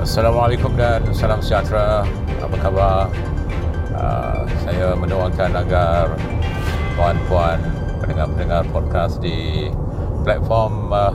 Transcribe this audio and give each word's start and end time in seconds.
Assalamualaikum 0.00 0.80
dan 0.80 1.04
salam 1.12 1.44
sejahtera. 1.44 2.08
Apa 2.40 2.56
khabar? 2.56 3.12
Uh, 3.92 4.48
saya 4.64 4.96
mendoakan 4.96 5.52
agar 5.52 6.16
puan-puan 6.96 7.60
pendengar-pendengar 8.00 8.64
podcast 8.72 9.20
di 9.20 9.68
platform 10.24 10.88
uh, 10.88 11.12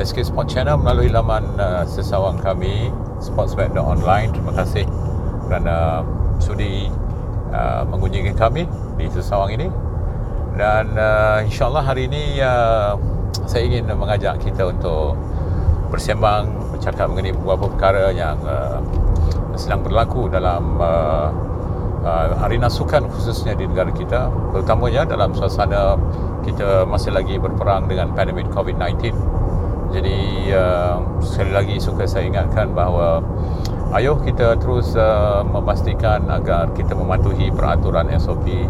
SK 0.00 0.24
Sport 0.24 0.48
Channel 0.48 0.80
melalui 0.80 1.12
laman 1.12 1.44
uh, 1.60 1.84
sesawang 1.84 2.40
kami 2.40 2.88
sportsbet.online. 3.20 4.32
Terima 4.32 4.56
kasih 4.56 4.88
kerana 5.44 6.00
sudi 6.40 6.88
uh, 7.52 7.84
mengunjungi 7.84 8.32
kami 8.40 8.64
di 8.96 9.04
sesawang 9.12 9.52
ini. 9.52 9.68
Dan 10.56 10.96
uh, 10.96 11.44
insyaAllah 11.44 11.84
hari 11.84 12.08
ini 12.08 12.40
uh, 12.40 12.96
saya 13.44 13.68
ingin 13.68 13.84
mengajak 13.92 14.40
kita 14.40 14.64
untuk 14.64 15.12
bersembang 15.96 16.76
bercakap 16.76 17.08
mengenai 17.08 17.32
beberapa 17.32 17.72
perkara 17.72 18.12
yang 18.12 18.36
uh, 18.44 18.84
sedang 19.56 19.80
berlaku 19.80 20.28
dalam 20.28 20.76
uh, 20.76 21.32
uh, 22.04 22.44
arena 22.44 22.68
sukan 22.68 23.08
khususnya 23.08 23.56
di 23.56 23.64
negara 23.64 23.88
kita. 23.88 24.28
Terutamanya 24.52 25.08
dalam 25.08 25.32
suasana 25.32 25.96
kita 26.44 26.84
masih 26.84 27.16
lagi 27.16 27.40
berperang 27.40 27.88
dengan 27.88 28.12
pandemik 28.12 28.52
COVID-19 28.52 29.36
jadi 29.94 30.18
uh, 30.50 30.98
sekali 31.22 31.52
lagi 31.54 31.76
suka 31.78 32.04
saya 32.04 32.26
ingatkan 32.26 32.74
bahawa 32.74 33.22
ayo 33.94 34.18
kita 34.18 34.58
terus 34.58 34.98
uh, 34.98 35.46
memastikan 35.46 36.26
agar 36.26 36.74
kita 36.74 36.92
mematuhi 36.92 37.54
peraturan 37.54 38.10
SOP 38.18 38.66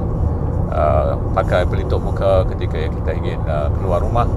uh, 0.70 1.16
pakai 1.32 1.64
pelitup 1.64 2.04
muka 2.04 2.44
ketika 2.52 2.92
kita 2.92 3.10
ingin 3.16 3.40
uh, 3.48 3.72
keluar 3.80 4.04
rumah. 4.04 4.28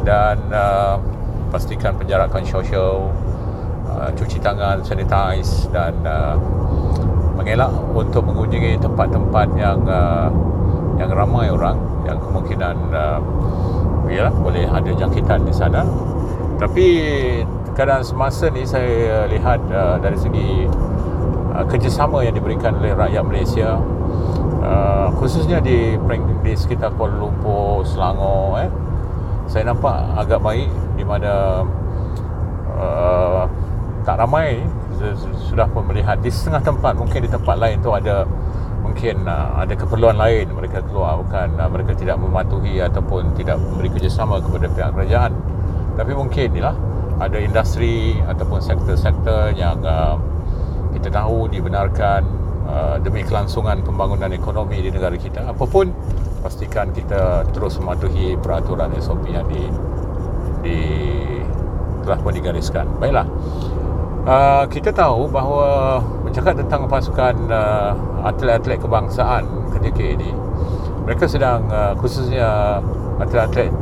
Dan 0.00 0.40
uh, 0.48 0.96
pastikan 1.50 1.98
penjarakan 1.98 2.46
sosial 2.46 3.10
uh, 3.90 4.10
cuci 4.14 4.38
tangan 4.38 4.80
sanitize 4.86 5.66
dan 5.74 5.92
uh, 6.06 6.38
mengelak 7.34 7.74
untuk 7.92 8.22
mengunjungi 8.24 8.78
tempat-tempat 8.78 9.48
yang 9.58 9.82
uh, 9.84 10.30
yang 10.96 11.10
ramai 11.10 11.50
orang 11.50 11.76
yang 12.06 12.16
kemungkinan 12.22 12.76
uh, 12.94 13.18
ya 14.06 14.30
boleh 14.30 14.66
ada 14.66 14.90
jangkitan 14.94 15.42
di 15.42 15.54
sana. 15.54 15.82
Tapi 16.60 16.86
kadang 17.72 18.04
semasa 18.04 18.52
ni 18.52 18.62
saya 18.68 19.26
lihat 19.26 19.60
uh, 19.72 19.96
dari 19.98 20.18
segi 20.20 20.68
uh, 21.56 21.64
kerjasama 21.66 22.22
yang 22.22 22.36
diberikan 22.36 22.76
oleh 22.78 22.92
rakyat 22.92 23.24
Malaysia 23.24 23.80
uh, 24.60 25.08
khususnya 25.16 25.58
di 25.64 25.96
di 26.44 26.52
sekitar 26.52 26.92
Kuala 26.94 27.16
Lumpur, 27.16 27.82
Selangor 27.88 28.60
eh 28.60 28.70
saya 29.50 29.66
nampak 29.66 29.98
agak 30.14 30.38
baik 30.38 30.70
di 30.94 31.02
mana 31.02 31.66
uh, 32.70 33.42
tak 34.06 34.22
ramai 34.22 34.62
sudah 35.50 35.66
pun 35.66 35.90
melihat. 35.90 36.22
Di 36.22 36.30
setengah 36.30 36.62
tempat 36.62 36.94
mungkin 36.94 37.26
di 37.26 37.30
tempat 37.30 37.58
lain 37.58 37.82
tu 37.82 37.90
ada 37.90 38.22
mungkin 38.86 39.26
uh, 39.26 39.58
ada 39.58 39.74
keperluan 39.74 40.14
lain 40.14 40.54
mereka 40.54 40.86
keluar. 40.86 41.18
Bukan 41.18 41.58
uh, 41.58 41.66
mereka 41.66 41.98
tidak 41.98 42.22
mematuhi 42.22 42.78
ataupun 42.78 43.34
tidak 43.34 43.58
memberi 43.58 43.90
kerjasama 43.90 44.38
kepada 44.38 44.70
pihak 44.70 44.90
kerajaan. 44.94 45.34
Tapi 45.98 46.12
mungkin 46.14 46.46
inilah 46.54 46.76
ada 47.18 47.36
industri 47.42 48.22
ataupun 48.30 48.62
sektor-sektor 48.62 49.50
yang 49.58 49.82
uh, 49.82 50.14
kita 50.94 51.10
tahu 51.10 51.50
dibenarkan 51.50 52.22
uh, 52.70 52.96
demi 53.02 53.26
kelangsungan 53.26 53.82
pembangunan 53.82 54.30
ekonomi 54.30 54.78
di 54.78 54.94
negara 54.94 55.18
kita. 55.18 55.50
Apapun 55.50 55.90
pastikan 56.40 56.90
kita 56.90 57.44
terus 57.52 57.76
mematuhi 57.76 58.36
peraturan 58.40 58.92
SOP 58.98 59.28
yang 59.28 59.44
di, 59.46 59.62
di 60.64 60.78
telah 62.04 62.18
pun 62.20 62.32
digariskan. 62.32 62.86
Baiklah. 62.96 63.28
Uh, 64.20 64.68
kita 64.68 64.92
tahu 64.92 65.32
bahawa 65.32 65.96
bercakap 66.24 66.52
tentang 66.60 66.84
pasukan 66.92 67.48
uh, 67.48 67.96
atlet-atlet 68.20 68.76
kebangsaan 68.76 69.48
ketika 69.80 70.04
ini 70.04 70.28
mereka 71.08 71.24
sedang 71.24 71.64
uh, 71.72 71.96
khususnya 71.96 72.84
atlet-atlet 73.16 73.72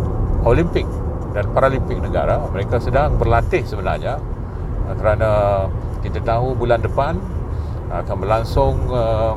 Olimpik 0.47 0.87
dan 1.35 1.43
Paralimpik 1.51 1.99
negara 1.99 2.39
mereka 2.55 2.79
sedang 2.79 3.19
berlatih 3.19 3.67
sebenarnya 3.67 4.23
uh, 4.87 4.95
kerana 4.95 5.31
kita 6.07 6.23
tahu 6.23 6.55
bulan 6.55 6.87
depan 6.87 7.19
akan 7.91 8.17
berlangsung 8.23 8.75
uh, 8.95 9.35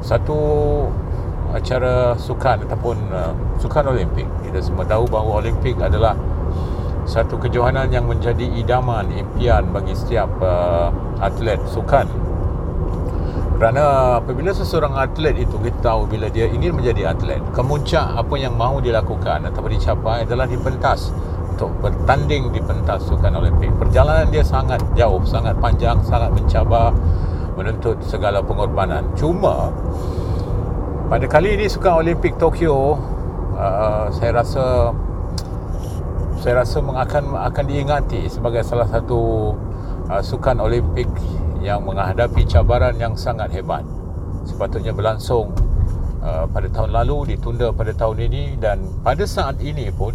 satu 0.00 0.40
acara 1.50 2.14
sukan 2.14 2.66
ataupun 2.66 2.96
uh, 3.10 3.32
sukan 3.58 3.90
Olimpik. 3.90 4.26
Kita 4.46 4.58
semua 4.62 4.86
tahu 4.86 5.06
bahawa 5.10 5.42
Olimpik 5.42 5.78
adalah 5.82 6.14
satu 7.08 7.42
kejohanan 7.42 7.90
yang 7.90 8.06
menjadi 8.06 8.46
idaman, 8.46 9.10
impian 9.10 9.66
bagi 9.74 9.96
setiap 9.98 10.30
uh, 10.38 10.94
atlet 11.18 11.58
sukan. 11.66 12.06
Kerana 13.60 14.16
apabila 14.24 14.56
seseorang 14.56 14.96
atlet 14.96 15.36
itu 15.36 15.52
kita 15.60 15.84
tahu 15.84 16.08
bila 16.08 16.32
dia 16.32 16.48
ingin 16.48 16.72
menjadi 16.72 17.12
atlet, 17.12 17.44
kemuncak 17.52 18.16
apa 18.16 18.34
yang 18.40 18.56
mahu 18.56 18.80
dilakukan 18.80 19.44
atau 19.44 19.60
dicapai 19.68 20.24
adalah 20.24 20.48
di 20.48 20.56
pentas 20.56 21.12
untuk 21.60 21.76
bertanding 21.84 22.48
di 22.56 22.60
pentas 22.64 23.04
sukan 23.04 23.36
Olimpik. 23.36 23.68
Perjalanan 23.76 24.32
dia 24.32 24.40
sangat 24.40 24.80
jauh, 24.96 25.20
sangat 25.28 25.60
panjang, 25.60 26.00
sangat 26.08 26.32
mencabar, 26.32 26.96
menuntut 27.52 28.00
segala 28.00 28.40
pengorbanan. 28.40 29.04
Cuma 29.12 29.68
pada 31.10 31.26
kali 31.26 31.58
ini 31.58 31.66
Sukan 31.66 32.06
Olimpik 32.06 32.38
Tokyo 32.38 32.94
uh, 33.58 34.06
saya 34.14 34.30
rasa 34.30 34.94
saya 36.38 36.62
rasa 36.62 36.78
akan 36.78 37.34
akan 37.50 37.64
diingati 37.66 38.30
sebagai 38.30 38.62
salah 38.62 38.86
satu 38.86 39.50
uh, 40.06 40.22
sukan 40.22 40.62
Olimpik 40.62 41.10
yang 41.58 41.82
menghadapi 41.82 42.46
cabaran 42.46 42.94
yang 42.96 43.18
sangat 43.18 43.50
hebat. 43.50 43.82
Sepatutnya 44.46 44.94
berlangsung 44.94 45.50
uh, 46.22 46.46
pada 46.46 46.70
tahun 46.70 46.94
lalu 46.94 47.34
ditunda 47.34 47.74
pada 47.74 47.90
tahun 47.90 48.30
ini 48.30 48.62
dan 48.62 48.78
pada 49.02 49.26
saat 49.26 49.58
ini 49.58 49.90
pun 49.90 50.14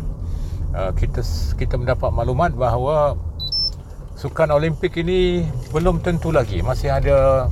uh, 0.72 0.96
kita 0.96 1.20
kita 1.60 1.76
mendapat 1.76 2.08
maklumat 2.08 2.56
bahawa 2.56 3.20
sukan 4.16 4.48
Olimpik 4.48 4.96
ini 5.04 5.44
belum 5.76 6.00
tentu 6.00 6.32
lagi 6.32 6.64
masih 6.64 6.88
ada 6.88 7.52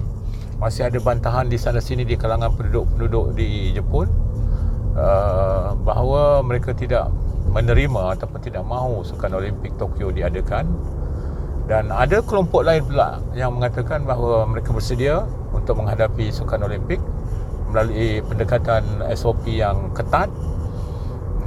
masih 0.64 0.88
ada 0.88 0.96
bantahan 1.04 1.52
di 1.52 1.60
sana 1.60 1.84
sini 1.84 2.08
di 2.08 2.16
kalangan 2.16 2.56
penduduk-penduduk 2.56 3.36
di 3.36 3.76
Jepun 3.76 4.08
uh, 4.96 5.76
bahawa 5.84 6.40
mereka 6.40 6.72
tidak 6.72 7.12
menerima 7.52 8.16
ataupun 8.16 8.40
tidak 8.40 8.64
mahu 8.64 9.04
Sukan 9.04 9.36
Olimpik 9.36 9.76
Tokyo 9.76 10.16
diadakan. 10.16 10.64
Dan 11.68 11.92
ada 11.92 12.24
kelompok 12.24 12.64
lain 12.64 12.80
pula 12.88 13.20
yang 13.36 13.60
mengatakan 13.60 14.08
bahawa 14.08 14.48
mereka 14.48 14.72
bersedia 14.72 15.28
untuk 15.52 15.84
menghadapi 15.84 16.32
Sukan 16.32 16.64
Olimpik 16.64 17.04
melalui 17.68 18.24
pendekatan 18.24 19.04
SOP 19.20 19.44
yang 19.52 19.92
ketat 19.92 20.32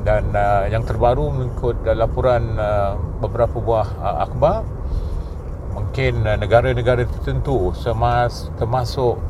dan 0.04 0.28
uh, 0.36 0.68
yang 0.68 0.84
terbaru 0.84 1.32
mengikut 1.32 1.88
laporan 1.96 2.52
uh, 2.60 3.00
beberapa 3.24 3.56
buah 3.64 3.88
uh, 3.96 4.16
akhbar 4.28 4.75
mungkin 5.76 6.24
uh, 6.24 6.40
negara-negara 6.40 7.04
tertentu 7.04 7.76
semas 7.76 8.48
termasuk 8.56 9.20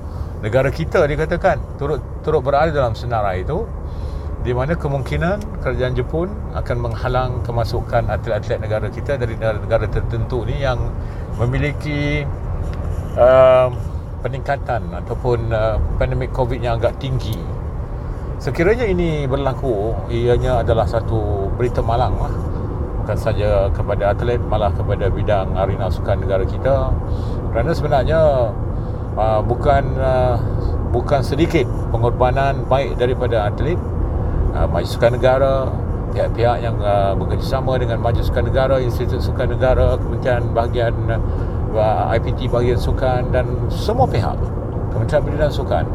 negara 0.41 0.71
kita 0.71 1.03
dikatakan 1.03 1.59
turut 1.75 1.99
turut 2.23 2.41
berada 2.47 2.71
dalam 2.71 2.95
senarai 2.95 3.43
itu 3.43 3.67
di 4.47 4.55
mana 4.55 4.79
kemungkinan 4.79 5.59
kerajaan 5.59 5.99
Jepun 5.99 6.31
akan 6.55 6.77
menghalang 6.79 7.43
kemasukan 7.43 8.07
atlet-atlet 8.07 8.63
negara 8.63 8.87
kita 8.95 9.19
dari 9.19 9.35
negara-negara 9.35 9.91
tertentu 9.91 10.47
ni 10.47 10.63
yang 10.63 10.79
memiliki 11.35 12.23
uh, 13.19 13.75
peningkatan 14.23 14.87
ataupun 15.03 15.51
uh, 15.51 15.83
pandemik 15.99 16.31
COVID 16.31 16.63
yang 16.63 16.79
agak 16.79 16.95
tinggi. 17.03 17.35
Sekiranya 18.39 18.87
ini 18.87 19.27
berlaku, 19.27 19.97
ianya 20.13 20.63
adalah 20.63 20.87
satu 20.87 21.51
berita 21.59 21.83
malang 21.83 22.15
lah 22.15 22.56
bukan 23.07 23.23
saja 23.23 23.71
kepada 23.71 24.11
atlet 24.11 24.43
malah 24.51 24.75
kepada 24.75 25.07
bidang 25.07 25.55
arena 25.55 25.87
sukan 25.87 26.27
negara 26.27 26.43
kita. 26.43 26.91
Kerana 27.55 27.71
sebenarnya 27.71 28.51
uh, 29.15 29.41
bukan 29.47 29.95
uh, 29.95 30.35
bukan 30.91 31.23
sedikit 31.23 31.71
pengorbanan 31.95 32.67
baik 32.67 32.99
daripada 32.99 33.47
atlet 33.47 33.79
uh, 34.59 34.67
majlis 34.67 34.99
sukan 34.99 35.23
negara 35.23 35.71
pihak-pihak 36.19 36.67
yang 36.67 36.75
uh, 36.83 37.15
bekerjasama 37.15 37.79
dengan 37.79 38.03
majlis 38.03 38.27
sukan 38.27 38.51
negara 38.51 38.83
institut 38.83 39.23
sukan 39.23 39.55
negara 39.55 39.95
kementerian 40.03 40.43
bahagian 40.51 40.95
uh, 41.79 42.11
IPT 42.11 42.51
bahagian 42.51 42.75
sukan 42.83 43.31
dan 43.31 43.47
semua 43.71 44.11
pihak 44.11 44.35
kementerian 44.91 45.23
pendidikan 45.23 45.55
sukan 45.55 45.87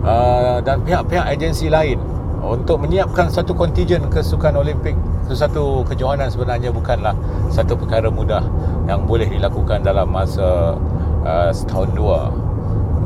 uh, 0.00 0.64
dan 0.64 0.80
pihak-pihak 0.80 1.28
agensi 1.28 1.68
lain 1.68 2.00
untuk 2.42 2.82
menyiapkan 2.82 3.28
satu 3.28 3.52
kontijen 3.54 4.06
ke 4.08 4.22
sukan 4.22 4.58
olimpik 4.58 4.94
satu 5.28 5.84
kejohanan 5.84 6.32
sebenarnya 6.32 6.72
bukanlah 6.72 7.12
satu 7.52 7.76
perkara 7.76 8.08
mudah 8.08 8.40
yang 8.88 9.04
boleh 9.04 9.28
dilakukan 9.28 9.84
dalam 9.84 10.08
masa 10.08 10.78
uh, 11.24 11.50
setahun 11.52 11.90
dua. 11.92 12.32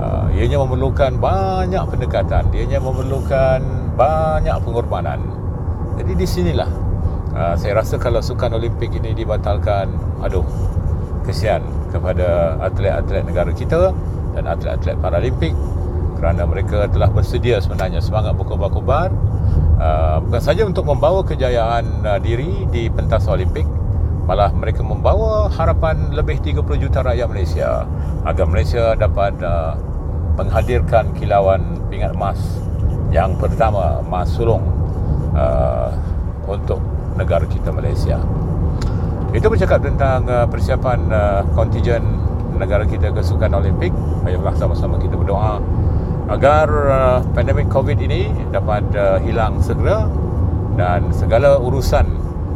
Uh, 0.03 0.27
ianya 0.35 0.59
memerlukan 0.59 1.19
banyak 1.19 1.83
pendekatan, 1.91 2.47
ianya 2.55 2.79
memerlukan 2.83 3.63
banyak 3.95 4.57
pengorbanan. 4.63 5.23
Jadi 5.99 6.13
di 6.15 6.27
sinilah 6.27 6.71
uh, 7.35 7.55
saya 7.59 7.83
rasa 7.83 7.99
kalau 7.99 8.23
sukan 8.23 8.59
Olimpik 8.59 8.95
ini 8.95 9.15
dibatalkan 9.15 9.91
aduh 10.23 10.47
kesian 11.23 11.63
kepada 11.91 12.59
atlet-atlet 12.59 13.23
negara 13.23 13.51
kita 13.55 13.95
dan 14.35 14.45
atlet-atlet 14.47 14.97
Paralimpik 14.99 15.55
kerana 16.23 16.47
mereka 16.47 16.87
telah 16.87 17.11
bersedia 17.11 17.59
sebenarnya 17.59 17.99
semangat 17.99 18.39
berkobar-kobar. 18.39 19.11
Uh, 19.83 20.23
bukan 20.23 20.39
saja 20.39 20.63
untuk 20.63 20.87
membawa 20.87 21.27
kejayaan 21.27 22.07
uh, 22.07 22.23
diri 22.23 22.63
di 22.71 22.87
pentas 22.87 23.27
Olimpik 23.27 23.67
malah 24.23 24.55
mereka 24.55 24.87
membawa 24.87 25.51
harapan 25.51 26.15
lebih 26.15 26.39
30 26.39 26.63
juta 26.79 27.03
rakyat 27.03 27.27
Malaysia 27.27 27.83
agar 28.23 28.47
Malaysia 28.47 28.95
dapat 28.95 29.35
uh, 29.43 29.75
menghadirkan 30.39 31.11
kilauan 31.19 31.83
pingat 31.91 32.15
emas 32.15 32.39
yang 33.11 33.35
pertama 33.35 33.99
emas 34.07 34.31
sulung 34.31 34.63
uh, 35.35 35.91
untuk 36.47 36.79
negara 37.19 37.43
kita 37.51 37.75
Malaysia. 37.75 38.23
Itu 39.35 39.51
bercakap 39.51 39.83
tentang 39.83 40.23
uh, 40.31 40.47
persiapan 40.47 40.99
uh, 41.11 41.43
kontijen 41.59 42.23
negara 42.63 42.87
kita 42.87 43.11
ke 43.11 43.27
Sukan 43.27 43.51
Olimpik 43.59 43.91
ayolah 44.23 44.55
sama-sama 44.55 45.03
kita 45.03 45.19
berdoa 45.19 45.59
agar 46.31 46.67
uh, 46.71 47.19
pandemik 47.35 47.67
COVID 47.73 47.99
ini 47.99 48.31
dapat 48.55 48.87
uh, 48.95 49.19
hilang 49.19 49.59
segera 49.59 50.07
dan 50.79 51.11
segala 51.11 51.59
urusan 51.59 52.07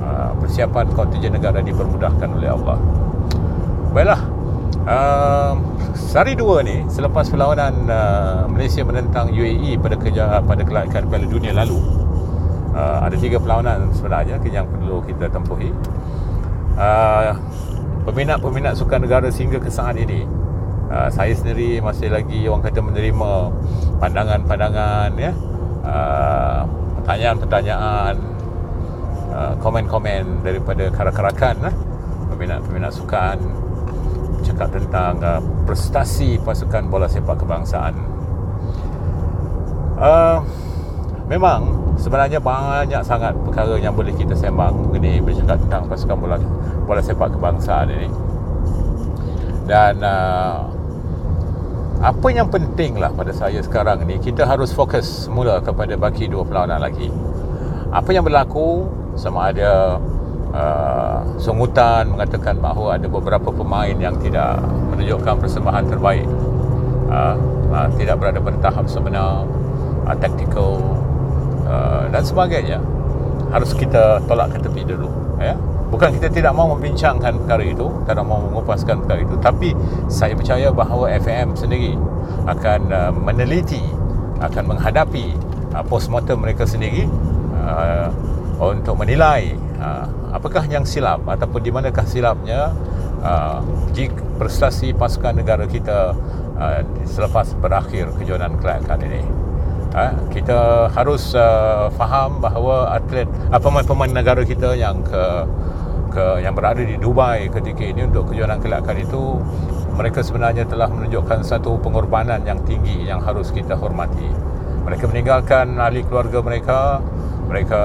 uh, 0.00 0.30
persiapan 0.38 0.86
kontingen 0.94 1.34
negara 1.34 1.58
dipermudahkan 1.60 2.28
oleh 2.36 2.50
Allah. 2.50 2.78
Baiklah. 3.90 4.22
Uh, 4.86 5.58
sehari 5.98 6.38
dua 6.38 6.62
ni 6.62 6.86
selepas 6.86 7.26
perlawanan 7.26 7.90
uh, 7.90 8.46
Malaysia 8.46 8.86
menentang 8.86 9.34
UAE 9.34 9.82
pada 9.82 9.98
kerja 9.98 10.38
pada 10.46 10.62
kelahiran 10.62 11.10
Piala 11.10 11.26
Dunia 11.26 11.52
lalu. 11.56 11.82
Uh, 12.70 13.02
ada 13.02 13.16
tiga 13.18 13.42
perlawanan 13.42 13.90
sebenarnya 13.90 14.38
yang 14.46 14.68
perlu 14.70 15.02
kita 15.02 15.26
tempuhi. 15.32 15.74
Uh, 16.76 17.34
peminat-peminat 18.06 18.78
sukan 18.78 19.02
negara 19.02 19.26
sehingga 19.32 19.58
ke 19.58 19.66
saat 19.66 19.98
ini 19.98 20.22
uh, 20.90 21.08
saya 21.10 21.32
sendiri 21.34 21.78
masih 21.82 22.10
lagi 22.10 22.46
orang 22.46 22.62
kata 22.64 22.80
menerima 22.82 23.30
pandangan-pandangan 23.98 25.10
ya. 25.18 25.32
Uh, 25.86 26.66
pertanyaan-pertanyaan 27.02 28.14
uh, 29.30 29.54
komen-komen 29.62 30.42
daripada 30.42 30.90
karak-karakan 30.90 31.70
uh, 31.70 31.74
peminat-peminat 32.34 32.90
sukan 32.90 33.38
cakap 34.42 34.74
tentang 34.74 35.14
uh, 35.22 35.40
prestasi 35.66 36.42
pasukan 36.42 36.90
bola 36.90 37.06
sepak 37.06 37.38
kebangsaan. 37.38 37.94
Uh, 39.96 40.42
memang 41.30 41.72
sebenarnya 41.96 42.38
banyak 42.42 43.00
sangat 43.06 43.32
perkara 43.46 43.80
yang 43.80 43.96
boleh 43.96 44.12
kita 44.12 44.36
sembang 44.36 44.90
mengenai 44.90 45.24
bercakap 45.24 45.56
tentang 45.64 45.88
pasukan 45.88 46.16
bola 46.18 46.36
bola 46.84 47.00
sepak 47.02 47.32
kebangsaan 47.32 47.88
ini. 47.90 48.08
Dan 49.66 49.98
uh, 50.04 50.75
apa 52.00 52.28
yang 52.28 52.52
penting 52.52 53.00
lah 53.00 53.08
pada 53.12 53.32
saya 53.32 53.64
sekarang 53.64 54.04
ni 54.04 54.20
kita 54.20 54.44
harus 54.44 54.68
fokus 54.72 55.28
semula 55.28 55.64
kepada 55.64 55.96
baki 55.96 56.28
dua 56.28 56.44
perlawanan 56.44 56.84
lagi. 56.84 57.08
Apa 57.88 58.12
yang 58.12 58.24
berlaku 58.26 58.84
sama 59.16 59.48
ada 59.48 59.96
uh, 60.52 61.24
sungutan 61.40 62.12
mengatakan 62.12 62.60
bahawa 62.60 63.00
ada 63.00 63.08
beberapa 63.08 63.48
pemain 63.48 63.96
yang 63.96 64.12
tidak 64.20 64.60
menunjukkan 64.92 65.34
persembahan 65.40 65.84
terbaik. 65.88 66.28
Uh, 67.08 67.36
uh, 67.72 67.88
tidak 67.96 68.20
berada 68.20 68.42
pada 68.42 68.58
tahap 68.60 68.86
sebenar 68.92 69.48
uh, 70.04 70.16
tactical 70.20 70.76
uh, 71.64 72.04
dan 72.12 72.20
sebagainya. 72.20 72.78
Harus 73.48 73.72
kita 73.72 74.20
tolak 74.28 74.52
ke 74.52 74.58
tepi 74.60 74.84
dulu 74.84 75.08
ya 75.40 75.56
Bukan 75.86 76.18
kita 76.18 76.28
tidak 76.34 76.52
mahu 76.52 76.74
membincangkan 76.78 77.46
perkara 77.46 77.62
itu, 77.62 77.86
tidak 78.04 78.24
mahu 78.26 78.50
mengupaskan 78.50 79.06
perkara 79.06 79.20
itu, 79.22 79.36
tapi 79.38 79.68
saya 80.10 80.34
percaya 80.34 80.68
bahawa 80.74 81.14
FM 81.14 81.54
sendiri 81.54 81.94
akan 82.50 82.80
uh, 82.90 83.12
meneliti, 83.14 83.82
akan 84.42 84.76
menghadapi 84.76 85.38
uh, 85.74 85.84
postmortem 85.86 86.42
mereka 86.42 86.66
sendiri 86.66 87.06
uh, 87.54 88.10
untuk 88.58 88.98
menilai 88.98 89.54
uh, 89.78 90.10
apakah 90.34 90.66
yang 90.66 90.82
silap 90.82 91.22
ataupun 91.24 91.60
di 91.62 91.70
manakah 91.70 92.04
silapnya 92.04 92.74
uh, 93.22 93.60
jika 93.94 94.20
prestasi 94.36 94.92
pasukan 94.92 95.38
negara 95.38 95.64
kita 95.64 96.12
uh, 96.58 96.80
selepas 97.08 97.56
berakhir 97.56 98.12
kejohanan 98.18 98.58
kelayakan 98.60 99.00
ini. 99.06 99.45
Uh, 99.96 100.12
kita 100.28 100.92
harus 100.92 101.32
uh, 101.32 101.88
faham 101.96 102.36
bahawa 102.44 103.00
atlet 103.00 103.24
uh, 103.48 103.56
pemain-pemain 103.56 104.12
negara 104.12 104.44
kita 104.44 104.76
yang 104.76 105.00
ke 105.00 105.24
ke 106.12 106.44
yang 106.44 106.52
berada 106.52 106.84
di 106.84 107.00
Dubai 107.00 107.48
ketika 107.48 107.80
ini 107.80 108.04
untuk 108.04 108.28
kejuaraan 108.28 108.60
kelakan 108.60 108.92
itu 109.00 109.40
mereka 109.96 110.20
sebenarnya 110.20 110.68
telah 110.68 110.92
menunjukkan 110.92 111.40
satu 111.40 111.80
pengorbanan 111.80 112.44
yang 112.44 112.60
tinggi 112.68 113.08
yang 113.08 113.24
harus 113.24 113.48
kita 113.48 113.72
hormati. 113.72 114.28
Mereka 114.84 115.08
meninggalkan 115.08 115.80
ahli 115.80 116.04
keluarga 116.04 116.44
mereka, 116.44 117.00
mereka 117.48 117.82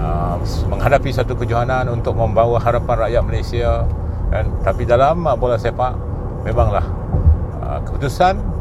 uh, 0.00 0.36
menghadapi 0.72 1.12
satu 1.12 1.36
kejohanan 1.36 1.92
untuk 1.92 2.16
membawa 2.16 2.56
harapan 2.56 2.96
rakyat 3.04 3.22
Malaysia 3.28 3.84
dan 4.32 4.48
tapi 4.64 4.88
dalam 4.88 5.28
uh, 5.28 5.36
bola 5.36 5.60
sepak 5.60 5.92
memanglah 6.48 6.88
uh, 7.60 7.84
keputusan 7.84 8.59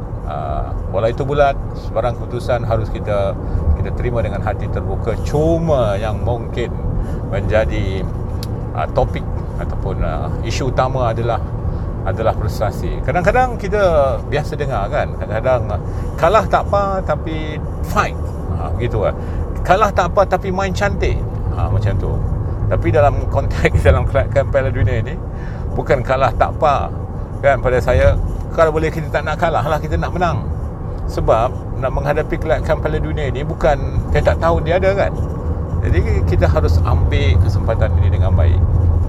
bola 0.89 1.07
itu 1.09 1.21
bulat, 1.25 1.55
sebarang 1.77 2.17
keputusan 2.17 2.65
harus 2.65 2.89
kita 2.89 3.33
kita 3.79 3.89
terima 3.95 4.19
dengan 4.19 4.41
hati 4.41 4.67
terbuka. 4.69 5.15
Cuma 5.23 5.95
yang 5.95 6.19
mungkin 6.21 6.73
menjadi 7.29 8.03
uh, 8.75 8.87
topik 8.91 9.23
ataupun 9.61 10.01
uh, 10.01 10.27
isu 10.43 10.73
utama 10.73 11.13
adalah 11.13 11.39
adalah 12.03 12.33
prestasi. 12.33 12.99
Kadang-kadang 13.05 13.59
kita 13.59 14.17
biasa 14.25 14.57
dengar 14.57 14.89
kan, 14.89 15.13
kadang-kadang 15.19 15.61
kalah 16.17 16.45
tak 16.49 16.63
apa 16.67 17.03
tapi 17.05 17.61
fight. 17.85 18.17
Ha 18.57 18.73
begitu 18.75 19.05
lah. 19.05 19.13
Kalah 19.61 19.91
tak 19.93 20.11
apa 20.15 20.25
tapi 20.25 20.49
main 20.49 20.73
cantik. 20.73 21.19
Ha 21.55 21.69
macam 21.69 21.93
tu. 21.95 22.11
Tapi 22.69 22.87
dalam 22.89 23.25
konteks 23.35 23.85
dalam 23.85 24.03
kelakon 24.09 24.49
Piala 24.49 24.69
Dunia 24.73 24.99
ni 25.05 25.15
bukan 25.77 26.03
kalah 26.03 26.33
tak 26.35 26.51
apa 26.59 26.91
kan 27.39 27.63
pada 27.63 27.79
saya 27.79 28.19
kalau 28.53 28.73
boleh 28.73 28.89
kita 28.89 29.07
tak 29.09 29.23
nak 29.25 29.37
kalah 29.37 29.65
lah 29.65 29.79
kita 29.81 29.95
nak 29.97 30.13
menang. 30.13 30.45
Sebab 31.09 31.81
nak 31.81 31.91
menghadapi 31.95 32.37
kelakon 32.37 32.77
Piala 32.85 33.01
Dunia 33.01 33.33
ni 33.33 33.41
bukan 33.41 34.09
kita 34.13 34.35
tak 34.35 34.37
tahu 34.43 34.61
dia 34.61 34.77
ada 34.77 34.93
kan. 34.93 35.11
Jadi 35.79 36.27
kita 36.27 36.45
harus 36.45 36.77
ambil 36.83 37.39
kesempatan 37.39 37.89
ini 38.03 38.19
dengan 38.19 38.35
baik. 38.35 38.59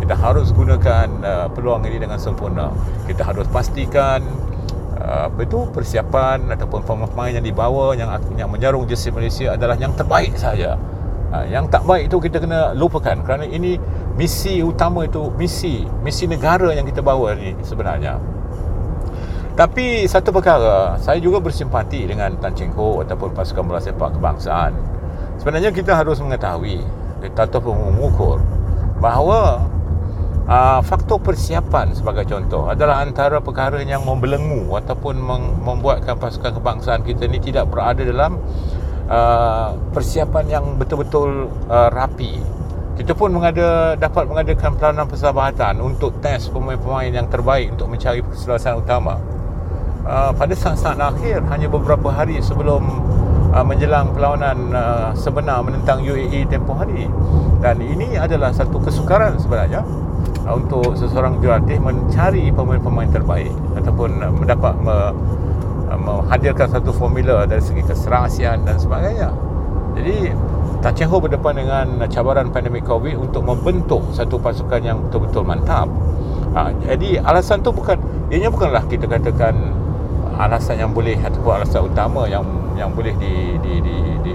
Kita 0.01 0.15
harus 0.17 0.55
gunakan 0.55 1.07
uh, 1.21 1.47
peluang 1.53 1.83
ini 1.85 1.99
dengan 1.99 2.17
sempurna. 2.17 2.71
Kita 3.05 3.27
harus 3.27 3.45
pastikan 3.51 4.23
uh, 4.97 5.29
apa 5.29 5.41
itu 5.45 5.67
persiapan 5.75 6.47
ataupun 6.55 6.87
pemain 6.87 7.35
yang 7.35 7.45
dibawa 7.45 7.93
yang 7.99 8.09
yang 8.39 8.49
menjarung 8.49 8.87
jersey 8.87 9.11
Malaysia 9.11 9.59
adalah 9.59 9.77
yang 9.77 9.93
terbaik 9.99 10.39
saja. 10.39 10.79
Uh, 11.31 11.47
yang 11.47 11.67
tak 11.71 11.87
baik 11.87 12.11
itu 12.11 12.17
kita 12.23 12.43
kena 12.43 12.75
lupakan 12.75 13.23
kerana 13.23 13.47
ini 13.47 13.79
misi 14.19 14.63
utama 14.63 15.07
itu 15.07 15.31
misi 15.39 15.87
misi 16.03 16.27
negara 16.27 16.75
yang 16.75 16.87
kita 16.87 17.03
bawa 17.03 17.35
ni 17.35 17.55
sebenarnya. 17.67 18.19
Tapi 19.61 20.09
satu 20.09 20.33
perkara, 20.33 20.97
saya 21.05 21.21
juga 21.21 21.37
bersimpati 21.37 22.09
dengan 22.09 22.33
Tan 22.41 22.57
Cheng 22.57 22.73
Ho 22.81 23.05
ataupun 23.05 23.37
pasukan 23.37 23.61
bola 23.61 23.77
sepak 23.77 24.17
kebangsaan. 24.17 24.73
Sebenarnya 25.37 25.69
kita 25.69 25.93
harus 25.93 26.17
mengetahui 26.17 26.81
ataupun 27.21 27.93
mengukur 27.93 28.41
bahawa 29.05 29.69
uh, 30.49 30.81
faktor 30.81 31.21
persiapan 31.21 31.93
sebagai 31.93 32.25
contoh 32.25 32.73
adalah 32.73 33.05
antara 33.05 33.45
perkara 33.45 33.85
yang 33.85 34.01
membelenggu 34.01 34.65
ataupun 34.81 35.21
membuatkan 35.61 36.17
pasukan 36.17 36.57
kebangsaan 36.57 37.05
kita 37.05 37.29
ni 37.29 37.37
tidak 37.37 37.69
berada 37.69 38.01
dalam 38.01 38.41
uh, 39.13 39.77
persiapan 39.93 40.45
yang 40.49 40.65
betul-betul 40.81 41.53
uh, 41.69 41.93
rapi. 41.93 42.41
Kita 42.97 43.13
pun 43.13 43.29
mengada, 43.29 43.93
dapat 44.01 44.25
mengadakan 44.25 44.81
peranan 44.81 45.05
persahabatan 45.05 45.85
untuk 45.85 46.17
test 46.25 46.49
pemain-pemain 46.49 47.13
yang 47.13 47.29
terbaik 47.29 47.77
untuk 47.77 47.93
mencari 47.93 48.25
keselesaan 48.25 48.81
utama 48.81 49.21
uh, 50.07 50.33
pada 50.35 50.55
saat-saat 50.55 50.99
akhir 51.01 51.45
hanya 51.49 51.67
beberapa 51.67 52.09
hari 52.13 52.39
sebelum 52.41 52.87
uh, 53.53 53.65
menjelang 53.65 54.13
perlawanan 54.15 54.73
uh, 54.73 55.11
sebenar 55.17 55.65
menentang 55.65 56.05
UAE 56.05 56.47
tempoh 56.49 56.77
hari 56.77 57.09
dan 57.61 57.81
ini 57.81 58.17
adalah 58.17 58.55
satu 58.55 58.81
kesukaran 58.81 59.37
sebenarnya 59.37 59.85
uh, 60.47 60.55
untuk 60.57 60.97
seseorang 60.97 61.41
jurulatih 61.41 61.79
mencari 61.81 62.49
pemain-pemain 62.53 63.11
terbaik 63.11 63.53
ataupun 63.77 64.11
uh, 64.21 64.33
mendapat 64.33 64.75
me, 64.81 64.97
uh, 65.91 65.99
menghadirkan 66.01 66.69
satu 66.71 66.95
formula 66.95 67.45
dari 67.45 67.61
segi 67.61 67.83
keserasian 67.85 68.65
dan 68.65 68.77
sebagainya 68.79 69.31
jadi 69.99 70.33
Tan 70.81 70.97
berdepan 70.97 71.61
dengan 71.61 71.87
cabaran 72.09 72.49
pandemik 72.49 72.89
COVID 72.89 73.21
untuk 73.21 73.45
membentuk 73.45 74.01
satu 74.17 74.41
pasukan 74.41 74.81
yang 74.81 74.97
betul-betul 75.05 75.45
mantap. 75.45 75.93
Ha, 76.57 76.73
jadi 76.89 77.21
alasan 77.21 77.61
tu 77.61 77.69
bukan, 77.69 78.01
ianya 78.33 78.49
bukanlah 78.49 78.89
kita 78.89 79.05
katakan 79.05 79.77
alasan 80.41 80.81
yang 80.81 80.91
boleh 80.97 81.21
ataupun 81.21 81.61
alasan 81.61 81.85
utama 81.85 82.25
yang 82.25 82.45
yang 82.75 82.89
boleh 82.97 83.13
di 83.21 83.61
di 83.61 83.73
di, 83.85 83.97
di 84.25 84.35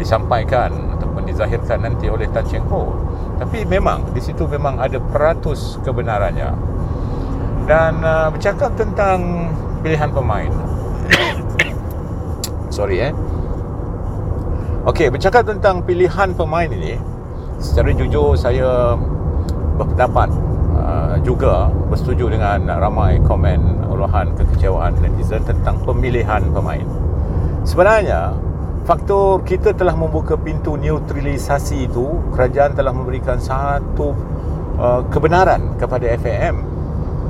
disampaikan 0.00 0.96
ataupun 0.96 1.28
dizahirkan 1.28 1.84
nanti 1.84 2.08
oleh 2.08 2.24
Tan 2.32 2.48
Cheng 2.48 2.64
Ho 2.72 3.12
tapi 3.42 3.66
memang 3.66 4.06
di 4.14 4.22
situ 4.22 4.46
memang 4.46 4.78
ada 4.78 5.02
peratus 5.02 5.82
kebenarannya. 5.82 6.54
Dan 7.66 7.98
uh, 8.02 8.30
bercakap 8.30 8.74
tentang 8.78 9.50
pilihan 9.82 10.10
pemain. 10.14 10.50
Sorry 12.76 13.10
eh. 13.10 13.12
Okey, 14.86 15.10
bercakap 15.10 15.46
tentang 15.46 15.82
pilihan 15.82 16.34
pemain 16.38 16.70
ini 16.70 16.98
secara 17.62 17.94
jujur 17.94 18.34
saya 18.34 18.98
berpendapat 19.78 20.30
juga 21.22 21.70
bersetuju 21.90 22.34
dengan 22.34 22.66
ramai 22.66 23.22
komen 23.22 23.86
uluhan 23.88 24.34
kekecewaan 24.34 24.98
netizen 24.98 25.46
tentang 25.46 25.78
pemilihan 25.86 26.42
pemain. 26.50 26.84
Sebenarnya 27.62 28.34
faktor 28.82 29.46
kita 29.46 29.70
telah 29.72 29.94
membuka 29.94 30.34
pintu 30.34 30.74
neutralisasi 30.74 31.86
itu 31.86 32.18
kerajaan 32.34 32.74
telah 32.74 32.90
memberikan 32.90 33.38
satu 33.38 34.14
uh, 34.82 35.06
kebenaran 35.14 35.78
kepada 35.78 36.10
FAM 36.18 36.66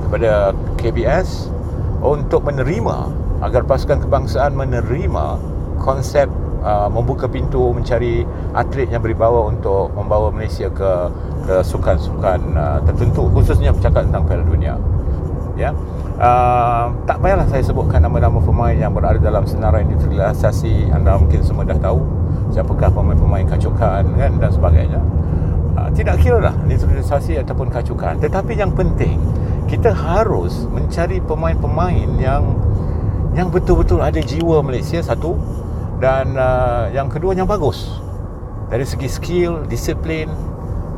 kepada 0.08 0.56
KBS 0.80 1.52
untuk 2.00 2.49
menerima 2.49 3.12
agar 3.44 3.62
pasukan 3.68 4.00
kebangsaan 4.08 4.56
menerima 4.56 5.37
konsep 5.80 6.28
uh, 6.62 6.88
membuka 6.88 7.26
pintu 7.28 7.75
mencari 7.75 8.25
atlet 8.54 8.88
yang 8.88 9.02
berwibawa 9.02 9.50
untuk 9.50 9.92
membawa 9.92 10.31
Malaysia 10.33 10.71
ke 10.71 11.11
ke 11.42 11.54
sukan-sukan 11.66 12.40
uh, 12.54 12.78
tertentu 12.87 13.26
khususnya 13.35 13.75
bercakap 13.75 14.07
tentang 14.07 14.25
Piala 14.25 14.45
Dunia. 14.47 14.75
Ya. 15.59 15.75
Uh, 16.23 16.95
tak 17.02 17.19
payahlah 17.19 17.50
saya 17.50 17.66
sebutkan 17.66 17.99
nama-nama 17.99 18.38
pemain 18.38 18.78
yang 18.78 18.95
berada 18.95 19.19
dalam 19.19 19.42
senarai 19.42 19.83
neutralisasi 19.83 20.95
anda 20.95 21.19
mungkin 21.19 21.42
semua 21.42 21.66
dah 21.66 21.75
tahu 21.83 21.99
siapakah 22.54 22.95
pemain-pemain 22.95 23.42
kacukan 23.50 24.07
kan 24.07 24.33
dan 24.38 24.50
sebagainya. 24.54 25.00
Uh, 25.75 25.88
tidak 25.92 26.23
kira 26.23 26.38
lah 26.38 26.54
neutralisasi 26.62 27.42
ataupun 27.42 27.75
kacukan. 27.75 28.23
Tetapi 28.23 28.54
yang 28.54 28.71
penting 28.71 29.19
kita 29.66 29.90
harus 29.90 30.69
mencari 30.69 31.19
pemain-pemain 31.25 32.09
yang 32.21 32.45
yang 33.33 33.49
betul-betul 33.49 34.04
ada 34.04 34.21
jiwa 34.21 34.61
Malaysia 34.61 35.00
satu 35.00 35.33
dan 36.02 36.35
uh, 36.35 36.90
yang 36.90 37.06
kedua 37.06 37.30
yang 37.38 37.47
bagus. 37.47 37.87
Dari 38.66 38.82
segi 38.82 39.06
skill, 39.06 39.62
disiplin 39.71 40.26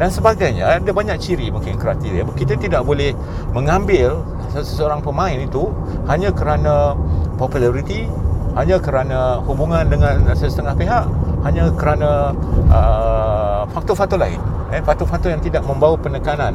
dan 0.01 0.09
sebagainya. 0.09 0.81
Ada 0.81 0.91
banyak 0.97 1.21
ciri 1.21 1.53
mungkin 1.53 1.77
kriteria. 1.77 2.25
Kita 2.33 2.57
tidak 2.57 2.89
boleh 2.89 3.13
mengambil 3.53 4.25
seseorang 4.57 5.05
pemain 5.05 5.37
itu 5.37 5.69
hanya 6.09 6.33
kerana 6.33 6.97
populariti 7.37 8.09
hanya 8.55 8.79
kerana 8.79 9.43
hubungan 9.43 9.83
dengan 9.91 10.23
setengah 10.31 10.79
pihak 10.79 11.05
hanya 11.43 11.75
kerana 11.75 12.31
uh, 12.71 13.67
faktor-faktor 13.75 14.17
lain. 14.17 14.39
Eh, 14.71 14.81
faktor-faktor 14.81 15.35
yang 15.35 15.43
tidak 15.43 15.67
membawa 15.67 15.99
penekanan 15.99 16.55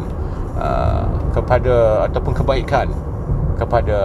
uh, 0.55 1.03
kepada 1.35 2.07
ataupun 2.07 2.33
kebaikan 2.33 2.87
kepada 3.59 3.99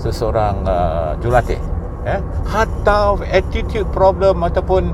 seseorang 0.00 0.64
uh, 0.64 1.12
jurulatih 1.20 1.60
eh? 2.06 2.20
Hatta 2.48 3.18
attitude 3.28 3.88
problem 3.90 4.42
ataupun 4.42 4.92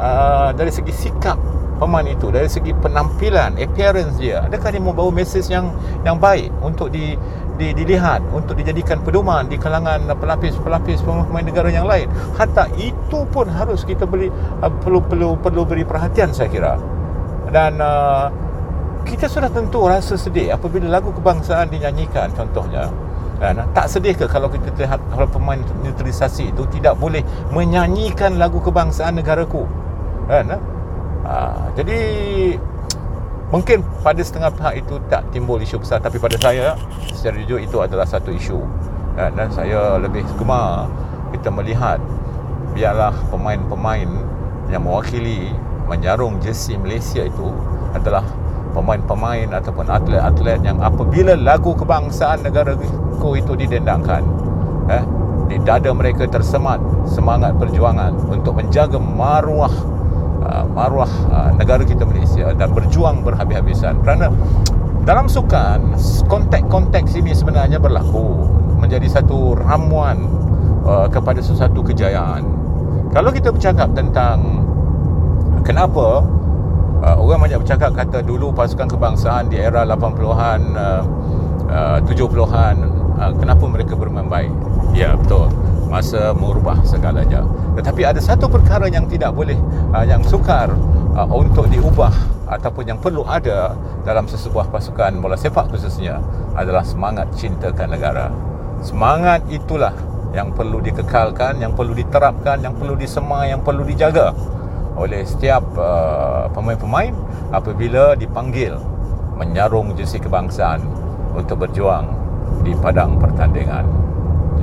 uh, 0.00 0.50
dari 0.56 0.72
segi 0.72 0.92
sikap 0.92 1.36
pemain 1.76 2.08
itu 2.08 2.32
dari 2.32 2.48
segi 2.48 2.72
penampilan 2.72 3.60
appearance 3.60 4.16
dia. 4.16 4.44
Adakah 4.48 4.72
dia 4.72 4.82
membawa 4.82 5.12
mesej 5.12 5.44
yang 5.52 5.72
yang 6.08 6.16
baik 6.16 6.48
untuk 6.64 6.88
di, 6.88 7.14
di 7.60 7.76
dilihat 7.76 8.24
untuk 8.32 8.56
dijadikan 8.56 9.04
pedoman 9.04 9.48
di 9.48 9.60
kalangan 9.60 10.08
pelapis-pelapis 10.16 11.04
pemain 11.04 11.44
negara 11.44 11.68
yang 11.68 11.84
lain? 11.84 12.08
Hatta 12.36 12.68
itu 12.80 13.28
pun 13.28 13.46
harus 13.48 13.84
kita 13.84 14.08
beri 14.08 14.32
uh, 14.64 14.72
perlu 14.80 15.04
perlu 15.04 15.36
perlu 15.36 15.62
beri 15.68 15.84
perhatian 15.84 16.32
saya 16.32 16.48
kira. 16.48 16.74
Dan 17.46 17.78
uh, 17.78 18.26
kita 19.06 19.30
sudah 19.30 19.46
tentu 19.52 19.86
rasa 19.86 20.18
sedih 20.18 20.50
apabila 20.50 20.90
lagu 20.90 21.14
kebangsaan 21.14 21.70
dinyanyikan 21.70 22.34
contohnya 22.34 22.90
kan? 23.36 23.62
Tak 23.72 23.86
sedih 23.88 24.14
ke 24.16 24.24
kalau 24.28 24.48
kita 24.48 24.68
lihat 24.76 25.00
kalau 25.12 25.28
pemain 25.28 25.60
neutralisasi 25.84 26.54
itu 26.54 26.62
tidak 26.72 26.96
boleh 26.96 27.20
menyanyikan 27.52 28.40
lagu 28.40 28.60
kebangsaan 28.60 29.20
negaraku? 29.20 29.64
Kan? 30.26 30.56
Ha, 31.26 31.34
jadi 31.74 31.98
mungkin 33.50 33.82
pada 34.02 34.22
setengah 34.22 34.50
pihak 34.54 34.74
itu 34.86 34.94
tak 35.10 35.26
timbul 35.30 35.60
isu 35.60 35.82
besar. 35.82 36.00
Tapi 36.00 36.16
pada 36.16 36.38
saya 36.38 36.74
secara 37.12 37.36
jujur 37.42 37.60
itu 37.62 37.76
adalah 37.82 38.06
satu 38.08 38.32
isu. 38.32 38.60
Kan? 39.16 39.32
dan 39.32 39.48
saya 39.48 39.96
lebih 39.96 40.20
gemar 40.36 40.92
kita 41.32 41.48
melihat 41.48 41.96
biarlah 42.76 43.16
pemain-pemain 43.32 44.04
yang 44.68 44.84
mewakili 44.84 45.56
menjarung 45.88 46.36
jersey 46.44 46.76
Malaysia 46.76 47.24
itu 47.24 47.48
adalah 47.96 48.20
pemain-pemain 48.76 49.48
ataupun 49.56 49.88
atlet-atlet 49.88 50.60
yang 50.60 50.78
apabila 50.84 51.32
lagu 51.32 51.72
kebangsaan 51.72 52.44
negara 52.44 52.76
itu 53.26 53.52
didendangkan 53.58 54.22
eh, 54.86 55.02
di 55.50 55.56
dada 55.66 55.90
mereka 55.90 56.30
tersemat 56.30 56.78
semangat 57.08 57.58
perjuangan 57.58 58.14
untuk 58.30 58.60
menjaga 58.60 59.02
maruah 59.02 59.72
uh, 60.46 60.64
maruah 60.70 61.10
uh, 61.30 61.50
negara 61.58 61.82
kita 61.82 62.06
Malaysia 62.06 62.54
dan 62.54 62.70
berjuang 62.70 63.26
berhabis-habisan. 63.26 64.02
Kerana 64.02 64.30
dalam 65.06 65.26
sukan 65.30 65.94
konteks-konteks 66.26 67.18
ini 67.18 67.34
sebenarnya 67.34 67.78
berlaku 67.78 68.46
menjadi 68.78 69.06
satu 69.10 69.58
ramuan 69.58 70.26
uh, 70.86 71.06
kepada 71.10 71.42
sesuatu 71.42 71.82
kejayaan. 71.82 72.46
Kalau 73.14 73.30
kita 73.32 73.54
bercakap 73.54 73.94
tentang 73.96 74.66
kenapa 75.62 76.26
uh, 77.02 77.16
orang 77.18 77.48
banyak 77.48 77.58
bercakap 77.60 77.92
kata 77.92 78.22
dulu 78.24 78.52
pasukan 78.52 78.88
kebangsaan 78.88 79.52
di 79.52 79.60
era 79.60 79.84
80-an 79.84 80.60
uh, 80.76 81.02
uh, 81.68 81.98
70-an 82.04 82.76
uh, 83.18 83.32
kenapa 83.36 83.64
mereka 83.66 83.92
bermain 83.98 84.28
baik? 84.28 84.52
Ya 84.96 85.16
betul. 85.16 85.52
Masa 85.86 86.34
merubah 86.34 86.80
segalanya. 86.82 87.44
Tetapi 87.76 88.02
ada 88.02 88.20
satu 88.20 88.48
perkara 88.48 88.88
yang 88.88 89.06
tidak 89.06 89.36
boleh 89.36 89.56
uh, 89.92 90.04
yang 90.04 90.24
sukar 90.24 90.72
uh, 91.14 91.28
untuk 91.28 91.68
diubah 91.68 92.12
ataupun 92.46 92.84
yang 92.86 92.98
perlu 93.02 93.26
ada 93.26 93.74
dalam 94.06 94.30
sesebuah 94.30 94.70
pasukan 94.70 95.18
bola 95.18 95.34
sepak 95.34 95.74
khususnya 95.74 96.22
adalah 96.54 96.86
semangat 96.86 97.28
cintakan 97.34 97.92
negara. 97.92 98.30
Semangat 98.80 99.42
itulah 99.50 99.96
yang 100.36 100.52
perlu 100.52 100.84
dikekalkan 100.84 101.64
yang 101.64 101.72
perlu 101.72 101.96
diterapkan 101.96 102.60
yang 102.60 102.76
perlu 102.76 102.92
disema 102.92 103.48
yang 103.48 103.64
perlu 103.64 103.88
dijaga 103.88 104.36
oleh 104.96 105.22
setiap 105.28 105.62
uh, 105.76 106.48
pemain-pemain 106.50 107.12
apabila 107.52 108.16
dipanggil 108.16 108.74
menyarung 109.36 109.92
jersey 109.92 110.16
kebangsaan 110.16 110.80
untuk 111.36 111.68
berjuang 111.68 112.08
di 112.64 112.72
padang 112.72 113.20
pertandingan. 113.20 113.84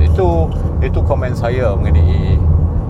Itu 0.01 0.49
itu 0.81 0.99
komen 1.05 1.37
saya 1.37 1.77
mengenai 1.77 2.35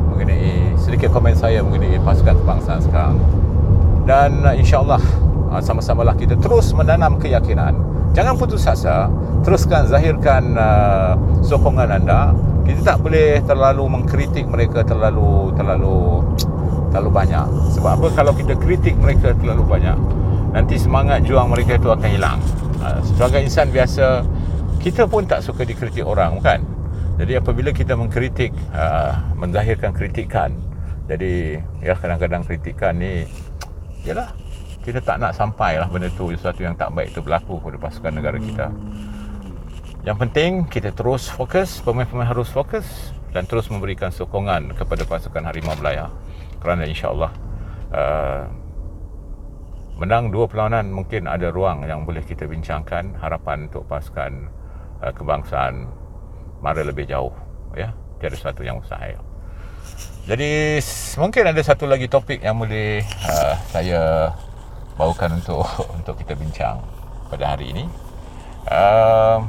mengenai 0.07 0.73
sedikit 0.79 1.11
komen 1.11 1.35
saya 1.35 1.59
mengenai 1.59 1.99
pasukan 1.99 2.39
kebangsaan 2.41 2.79
sekarang. 2.79 3.19
Dan 4.07 4.47
uh, 4.47 4.55
insya-Allah 4.55 5.03
uh, 5.51 5.59
sama-samalah 5.59 6.15
kita 6.15 6.39
terus 6.39 6.71
menanam 6.71 7.19
keyakinan. 7.19 7.75
Jangan 8.13 8.37
putus 8.37 8.63
asa, 8.69 9.09
teruskan 9.41 9.89
zahirkan 9.89 10.55
uh, 10.55 11.17
sokongan 11.43 11.91
anda. 11.91 12.31
Kita 12.63 12.95
tak 12.95 12.97
boleh 13.03 13.43
terlalu 13.43 13.83
mengkritik 13.89 14.47
mereka 14.47 14.87
terlalu 14.87 15.51
terlalu 15.57 16.23
terlalu 16.93 17.25
banyak. 17.25 17.45
Sebab 17.73 17.91
apa? 17.97 18.07
Kalau 18.13 18.31
kita 18.37 18.53
kritik 18.61 18.93
mereka 19.01 19.33
terlalu 19.41 19.65
banyak 19.65 19.97
nanti 20.53 20.77
semangat 20.77 21.25
juang 21.25 21.49
mereka 21.49 21.81
itu 21.81 21.89
akan 21.89 22.09
hilang. 22.13 22.37
Ha, 22.85 23.01
sebagai 23.01 23.41
insan 23.41 23.73
biasa 23.73 24.21
kita 24.77 25.09
pun 25.09 25.25
tak 25.25 25.41
suka 25.41 25.65
dikritik 25.65 26.05
orang 26.05 26.37
bukan? 26.37 26.61
Jadi 27.17 27.33
apabila 27.41 27.73
kita 27.73 27.97
mengkritik 27.97 28.53
uh, 28.73 29.17
menzahirkan 29.37 29.93
kritikan 29.93 30.53
jadi 31.03 31.59
ya 31.83 31.93
kadang-kadang 31.99 32.47
kritikan 32.47 32.95
ni 32.95 33.27
yalah 34.07 34.31
kita 34.83 34.99
tak 34.99 35.19
nak 35.19 35.31
sampai 35.35 35.79
lah 35.79 35.87
benda 35.87 36.11
tu 36.13 36.31
sesuatu 36.31 36.63
yang 36.63 36.75
tak 36.75 36.91
baik 36.91 37.11
itu 37.15 37.23
berlaku 37.23 37.59
pada 37.59 37.77
pasukan 37.79 38.11
negara 38.13 38.37
kita. 38.37 38.67
Yang 40.03 40.17
penting 40.27 40.51
kita 40.67 40.91
terus 40.91 41.31
fokus 41.31 41.79
pemain-pemain 41.79 42.27
harus 42.27 42.51
fokus 42.51 43.15
dan 43.31 43.47
terus 43.47 43.71
memberikan 43.71 44.11
sokongan 44.11 44.75
kepada 44.75 45.07
pasukan 45.07 45.47
Harimau 45.47 45.79
Melaya 45.79 46.11
kerana 46.63 46.87
insyaAllah 46.87 47.31
uh, 47.91 48.43
menang 49.99 50.31
dua 50.31 50.47
perlawanan 50.47 50.89
mungkin 50.89 51.27
ada 51.27 51.51
ruang 51.51 51.83
yang 51.85 52.07
boleh 52.07 52.23
kita 52.23 52.47
bincangkan 52.47 53.19
harapan 53.19 53.67
untuk 53.67 53.83
pasukan 53.85 54.47
uh, 55.03 55.11
kebangsaan 55.11 55.91
mara 56.63 56.81
lebih 56.81 57.05
jauh 57.05 57.35
ya. 57.75 57.91
Tiada 58.23 58.39
satu 58.39 58.63
yang 58.63 58.79
mustahil 58.79 59.19
jadi 60.23 60.79
mungkin 61.19 61.43
ada 61.51 61.59
satu 61.59 61.83
lagi 61.83 62.07
topik 62.07 62.39
yang 62.39 62.55
boleh 62.55 63.03
uh, 63.27 63.55
saya 63.67 64.31
bawakan 64.95 65.43
untuk 65.43 65.67
untuk 65.99 66.15
kita 66.23 66.33
bincang 66.39 66.79
pada 67.27 67.55
hari 67.55 67.75
ini. 67.75 67.83
Uh, 68.63 69.43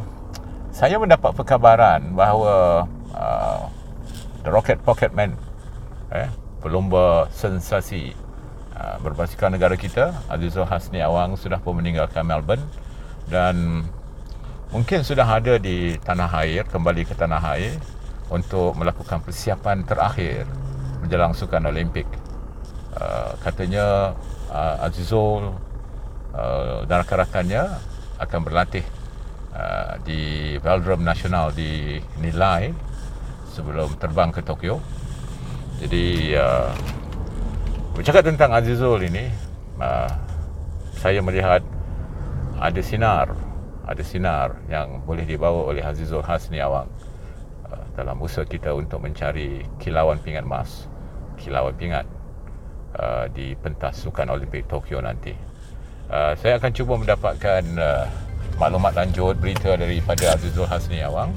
saya 0.74 0.98
mendapat 0.98 1.30
perkabaran 1.38 2.18
bahawa 2.18 2.82
uh, 3.14 3.62
the 4.42 4.50
rocket 4.50 4.82
pocket 4.82 5.14
man 5.14 5.38
eh, 6.10 6.26
pelumba 6.64 7.28
sensasi 7.28 8.16
uh, 8.72 8.96
berbasikal 9.04 9.52
negara 9.52 9.76
kita. 9.76 10.16
Azizul 10.32 10.64
Hasni 10.64 11.04
Awang 11.04 11.36
sudah 11.36 11.60
pun 11.60 11.76
meninggalkan 11.76 12.24
Melbourne 12.24 12.64
dan 13.28 13.84
mungkin 14.72 15.04
sudah 15.04 15.28
ada 15.28 15.60
di 15.60 16.00
tanah 16.00 16.32
air 16.40 16.64
kembali 16.64 17.04
ke 17.04 17.12
tanah 17.12 17.44
air 17.52 17.76
untuk 18.32 18.72
melakukan 18.80 19.20
persiapan 19.20 19.84
terakhir 19.84 20.48
menjelang 21.04 21.36
sukan 21.36 21.68
Olimpik. 21.68 22.08
Uh, 22.96 23.36
katanya 23.44 24.16
uh, 24.48 24.86
Azizul 24.88 25.52
uh, 26.32 26.88
dan 26.88 27.04
rakan-rakannya 27.04 27.76
akan 28.24 28.40
berlatih 28.40 28.86
uh, 29.52 30.00
di 30.00 30.56
Velodrome 30.64 31.04
Nasional 31.04 31.52
di 31.52 32.00
Nilai 32.24 32.72
sebelum 33.52 34.00
terbang 34.00 34.32
ke 34.32 34.40
Tokyo 34.40 34.80
jadi 35.82 36.38
uh, 36.38 36.70
bercakap 37.98 38.26
tentang 38.26 38.54
Azizul 38.54 39.02
ini 39.02 39.26
uh, 39.82 40.10
saya 40.98 41.18
melihat 41.18 41.62
ada 42.62 42.80
sinar 42.82 43.34
ada 43.84 44.02
sinar 44.06 44.54
yang 44.70 45.02
boleh 45.02 45.26
dibawa 45.26 45.66
oleh 45.66 45.82
Azizul 45.82 46.22
Hasni 46.22 46.62
Awang 46.62 46.86
uh, 47.66 47.84
dalam 47.98 48.22
usaha 48.22 48.46
kita 48.46 48.70
untuk 48.70 49.02
mencari 49.02 49.66
kilauan 49.82 50.22
pingat 50.22 50.46
emas 50.46 50.86
kilauan 51.38 51.74
pingat 51.74 52.06
uh, 52.98 53.26
di 53.34 53.58
pentas 53.58 54.00
sukan 54.02 54.30
Olimpik 54.30 54.70
Tokyo 54.70 55.02
nanti. 55.02 55.34
Uh, 56.06 56.36
saya 56.38 56.60
akan 56.60 56.70
cuba 56.70 56.94
mendapatkan 57.00 57.64
uh, 57.80 58.06
maklumat 58.60 58.94
lanjut 58.94 59.34
berita 59.40 59.74
daripada 59.74 60.36
Azizul 60.36 60.68
Hasni 60.68 61.02
Awang. 61.02 61.34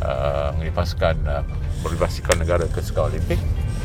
Uh, 0.00 0.56
pasukan 0.72 1.12
uh, 1.28 1.44
berbasikal 1.84 2.32
negara 2.40 2.64
ke 2.64 2.80
sukan 2.80 3.12
Olimpik 3.12 3.36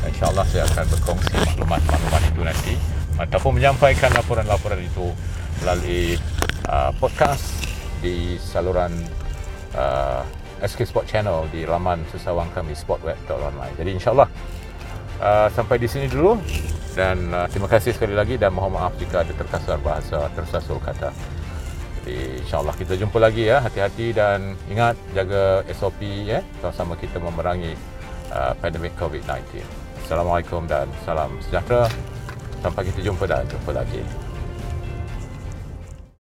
InsyaAllah 0.08 0.46
saya 0.48 0.64
akan 0.70 0.86
berkongsi 0.94 1.34
maklumat-maklumat 1.34 2.22
itu 2.30 2.42
nanti 2.46 2.74
ataupun 3.16 3.58
menyampaikan 3.58 4.12
laporan-laporan 4.12 4.80
itu 4.84 5.12
melalui 5.64 6.20
uh, 6.68 6.92
podcast 7.00 7.64
di 8.04 8.36
saluran 8.38 8.92
uh, 9.74 10.22
SK 10.64 10.88
Sport 10.88 11.08
Channel 11.10 11.48
di 11.52 11.68
laman 11.68 12.04
sesawang 12.12 12.52
kami 12.52 12.76
sportweb.online. 12.76 13.76
Jadi 13.76 13.90
insyaAllah 13.96 14.30
uh, 15.20 15.48
sampai 15.52 15.80
di 15.80 15.88
sini 15.88 16.08
dulu 16.08 16.40
dan 16.96 17.32
uh, 17.32 17.48
terima 17.52 17.68
kasih 17.68 17.92
sekali 17.92 18.16
lagi 18.16 18.40
dan 18.40 18.56
mohon 18.56 18.76
maaf 18.76 18.96
jika 18.96 19.24
ada 19.24 19.34
terkasar 19.36 19.80
bahasa 19.84 20.32
tersasul 20.32 20.80
kata. 20.80 21.12
Jadi 22.04 22.46
insyaAllah 22.46 22.76
kita 22.78 22.94
jumpa 22.96 23.18
lagi 23.18 23.50
ya. 23.50 23.60
Hati-hati 23.64 24.14
dan 24.14 24.54
ingat 24.70 24.96
jaga 25.12 25.66
SOP 25.74 26.00
ya. 26.04 26.46
Sama-sama 26.62 26.94
kita 26.96 27.18
memerangi 27.18 27.74
uh, 28.32 28.54
pandemik 28.62 28.94
COVID-19. 28.96 29.85
Assalamualaikum 30.06 30.70
dan 30.70 30.86
salam 31.02 31.34
sejahtera. 31.42 31.90
Sampai 32.62 32.86
kita 32.86 33.02
jumpa 33.02 33.26
dan 33.26 33.42
jumpa 33.50 33.74
lagi. 33.74 34.25